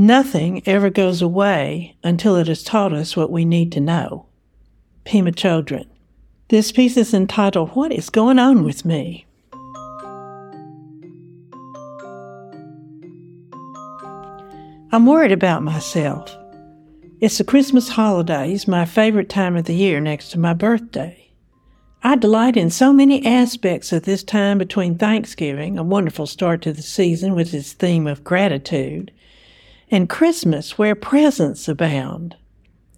[0.00, 4.24] Nothing ever goes away until it has taught us what we need to know.
[5.04, 5.84] Pema Chödrön.
[6.48, 9.26] This piece is entitled, What is Going On with Me?
[14.90, 16.34] I'm worried about myself.
[17.20, 21.30] It's the Christmas holidays, my favorite time of the year next to my birthday.
[22.02, 26.72] I delight in so many aspects of this time between Thanksgiving, a wonderful start to
[26.72, 29.12] the season with its theme of gratitude,
[29.90, 32.36] and Christmas, where presents abound.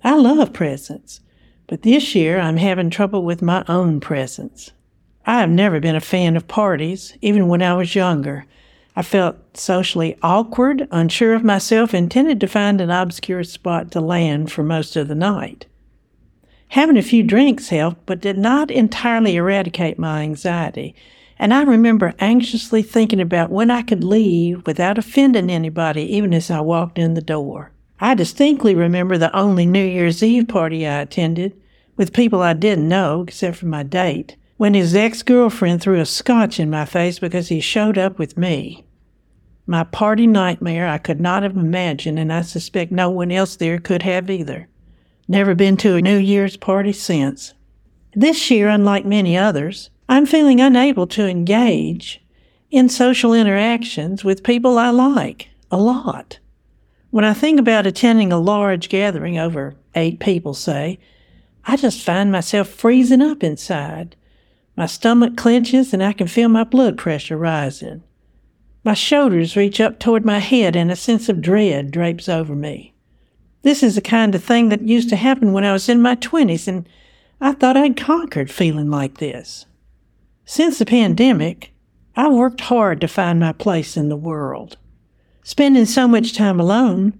[0.05, 1.21] I love presents,
[1.67, 4.73] but this year I'm having trouble with my own presents.
[5.25, 8.45] I have never been a fan of parties, even when I was younger.
[8.95, 14.01] I felt socially awkward, unsure of myself, and tended to find an obscure spot to
[14.01, 15.67] land for most of the night.
[16.69, 20.95] Having a few drinks helped, but did not entirely eradicate my anxiety,
[21.43, 26.53] and I remember anxiously thinking about when I could leave without offending anybody, even as
[26.53, 27.73] I walked in the door.
[27.99, 31.61] I distinctly remember the only New Year's Eve party I attended,
[31.97, 36.07] with people I didn't know, except for my date, when his ex girlfriend threw a
[36.07, 38.85] scotch in my face because he showed up with me.
[39.67, 43.81] My party nightmare I could not have imagined, and I suspect no one else there
[43.81, 44.69] could have either.
[45.27, 47.53] Never been to a New Year's party since.
[48.15, 52.23] This year, unlike many others, I'm feeling unable to engage
[52.71, 56.39] in social interactions with people I like a lot.
[57.09, 60.99] When I think about attending a large gathering over eight people, say,
[61.65, 64.15] I just find myself freezing up inside.
[64.77, 68.03] My stomach clenches and I can feel my blood pressure rising.
[68.85, 72.93] My shoulders reach up toward my head and a sense of dread drapes over me.
[73.63, 76.17] This is the kind of thing that used to happen when I was in my
[76.17, 76.87] twenties and
[77.41, 79.65] I thought I'd conquered feeling like this.
[80.45, 81.73] Since the pandemic,
[82.17, 84.77] I worked hard to find my place in the world.
[85.45, 87.19] Spending so much time alone,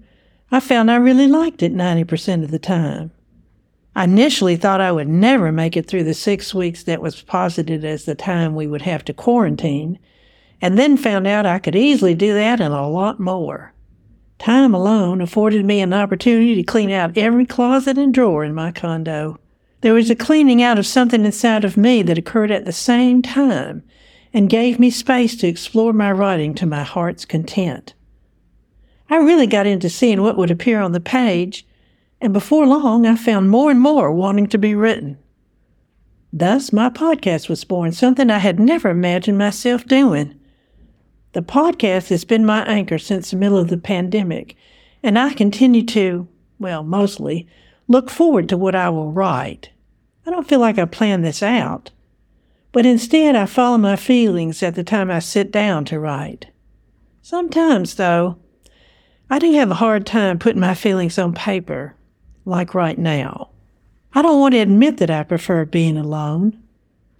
[0.51, 3.11] I found I really liked it 90% of the time.
[3.95, 7.85] I initially thought I would never make it through the six weeks that was posited
[7.85, 9.99] as the time we would have to quarantine,
[10.61, 13.73] and then found out I could easily do that and a lot more.
[14.39, 18.71] Time alone afforded me an opportunity to clean out every closet and drawer in my
[18.71, 19.39] condo.
[19.83, 23.21] There was a cleaning out of something inside of me that occurred at the same
[23.21, 23.83] time
[24.31, 27.93] and gave me space to explore my writing to my heart's content.
[29.09, 31.67] I really got into seeing what would appear on the page,
[32.21, 35.17] and before long I found more and more wanting to be written.
[36.31, 40.39] Thus, my podcast was born, something I had never imagined myself doing.
[41.33, 44.55] The podcast has been my anchor since the middle of the pandemic,
[45.03, 47.49] and I continue to, well, mostly,
[47.89, 49.71] look forward to what I will write.
[50.25, 51.91] I don't feel like I planned this out,
[52.71, 56.47] but instead I follow my feelings at the time I sit down to write.
[57.21, 58.37] Sometimes, though,
[59.29, 61.95] I do have a hard time putting my feelings on paper,
[62.45, 63.49] like right now.
[64.13, 66.61] I don't want to admit that I prefer being alone.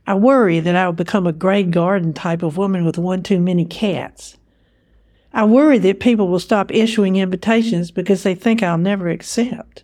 [0.05, 3.39] I worry that I will become a Grey Garden type of woman with one too
[3.39, 4.37] many cats.
[5.33, 9.83] I worry that people will stop issuing invitations because they think I'll never accept.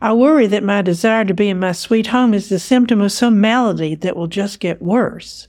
[0.00, 3.10] I worry that my desire to be in my sweet home is the symptom of
[3.10, 5.48] some malady that will just get worse.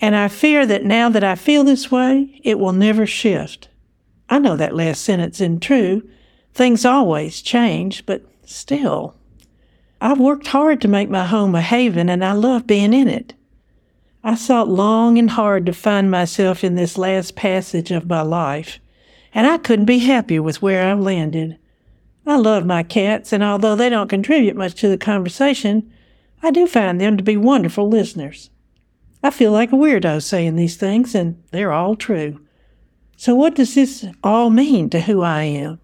[0.00, 3.68] And I fear that now that I feel this way, it will never shift.
[4.28, 6.02] I know that last sentence isn't true.
[6.52, 9.14] Things always change, but still.
[10.00, 13.34] I've worked hard to make my home a haven and I love being in it.
[14.24, 18.80] I sought long and hard to find myself in this last passage of my life,
[19.32, 21.58] and I couldn't be happier with where I've landed.
[22.26, 25.92] I love my cats, and although they don't contribute much to the conversation,
[26.42, 28.50] I do find them to be wonderful listeners.
[29.22, 32.40] I feel like a weirdo saying these things, and they're all true.
[33.16, 35.80] So, what does this all mean to who I am?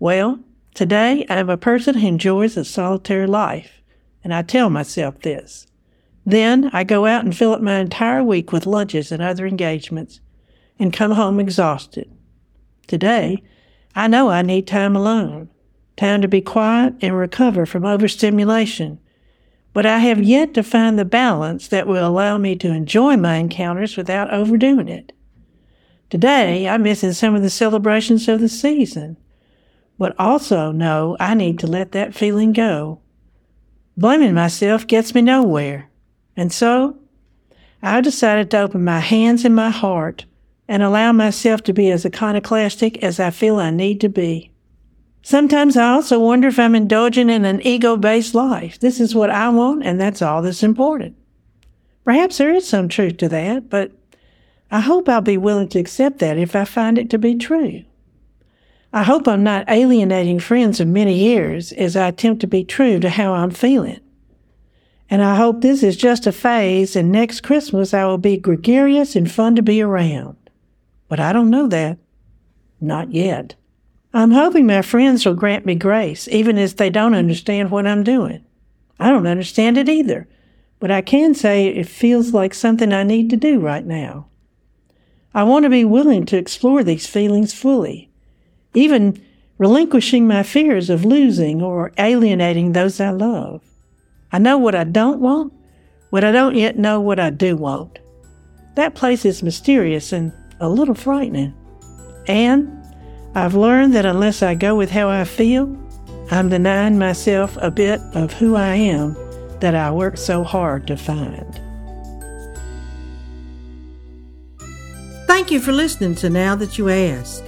[0.00, 0.40] Well,
[0.74, 3.82] today I am a person who enjoys a solitary life,
[4.24, 5.66] and I tell myself this.
[6.26, 10.20] Then I go out and fill up my entire week with lunches and other engagements,
[10.78, 12.10] and come home exhausted.
[12.86, 13.42] Today,
[13.94, 15.48] I know I need time alone,
[15.96, 18.98] time to be quiet and recover from overstimulation.
[19.72, 23.36] But I have yet to find the balance that will allow me to enjoy my
[23.36, 25.12] encounters without overdoing it.
[26.08, 29.16] Today, I'm missing some of the celebrations of the season.
[30.00, 33.00] but also know I need to let that feeling go.
[33.98, 35.90] Blaming myself gets me nowhere.
[36.34, 36.96] And so,
[37.82, 40.24] I decided to open my hands and my heart
[40.70, 44.52] and allow myself to be as iconoclastic as I feel I need to be.
[45.20, 48.78] Sometimes I also wonder if I'm indulging in an ego based life.
[48.78, 51.16] This is what I want, and that's all that's important.
[52.04, 53.90] Perhaps there is some truth to that, but
[54.70, 57.82] I hope I'll be willing to accept that if I find it to be true.
[58.92, 63.00] I hope I'm not alienating friends of many years as I attempt to be true
[63.00, 63.98] to how I'm feeling.
[65.10, 69.16] And I hope this is just a phase and next Christmas I will be gregarious
[69.16, 70.36] and fun to be around.
[71.10, 71.98] But I don't know that.
[72.80, 73.56] Not yet.
[74.14, 78.04] I'm hoping my friends will grant me grace, even if they don't understand what I'm
[78.04, 78.44] doing.
[79.00, 80.28] I don't understand it either,
[80.78, 84.28] but I can say it feels like something I need to do right now.
[85.34, 88.08] I want to be willing to explore these feelings fully,
[88.72, 89.20] even
[89.58, 93.62] relinquishing my fears of losing or alienating those I love.
[94.30, 95.52] I know what I don't want,
[96.12, 97.98] but I don't yet know what I do want.
[98.76, 101.54] That place is mysterious and a little frightening.
[102.26, 102.76] And
[103.34, 105.76] I've learned that unless I go with how I feel,
[106.30, 109.16] I'm denying myself a bit of who I am
[109.60, 111.60] that I worked so hard to find.
[115.26, 117.42] Thank you for listening to Now That You Ask.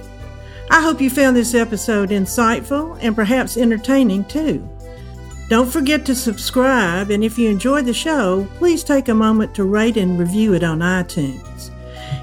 [0.69, 4.67] I hope you found this episode insightful and perhaps entertaining too.
[5.49, 9.65] Don't forget to subscribe, and if you enjoyed the show, please take a moment to
[9.65, 11.72] rate and review it on iTunes.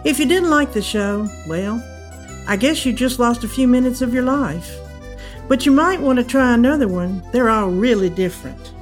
[0.04, 1.80] If you didn't like the show, well,
[2.46, 4.76] I guess you just lost a few minutes of your life.
[5.48, 7.22] But you might want to try another one.
[7.32, 8.72] They're all really different.